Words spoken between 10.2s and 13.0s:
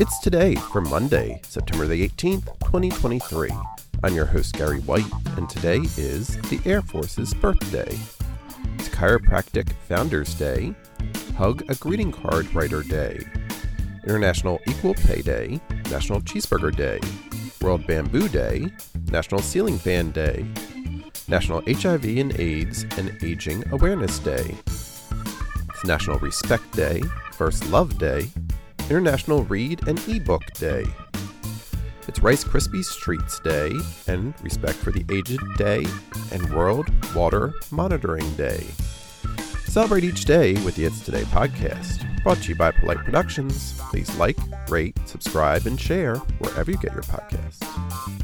Day, Hug a Greeting Card Writer